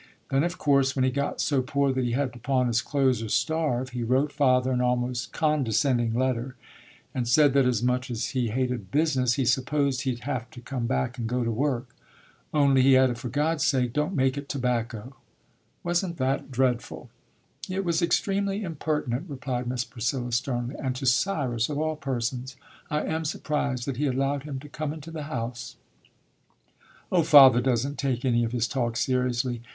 [0.31, 3.21] "Then, of course, when he got so poor that he had to pawn his clothes
[3.21, 6.55] or starve, he wrote father an almost condescending letter
[7.13, 10.87] and said that as much as he hated business, he supposed he'd have to come
[10.87, 11.95] back and go to work.
[12.51, 15.17] 'Only,' he added, 'for God's sake, don't make it tobacco!'
[15.83, 17.11] Wasn't that dreadful?"
[17.69, 22.55] "It was extremely impertinent," replied Miss Priscilla sternly, "and to Cyrus of all persons!
[22.89, 25.75] I am surprised that he allowed him to come into the house."
[27.11, 29.61] "Oh, father doesn't take any of his talk seriously.